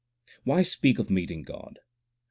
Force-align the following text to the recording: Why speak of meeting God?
Why 0.45 0.63
speak 0.63 0.97
of 0.97 1.11
meeting 1.11 1.43
God? 1.43 1.77